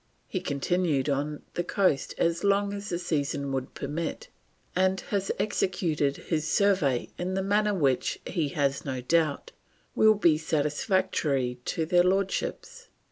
[0.27, 4.29] He continued on the coast as long as the season would permit,
[4.75, 9.51] and has executed his survey in a manner which, he has no doubt,
[9.93, 12.87] will be satisfactory to their Lordships.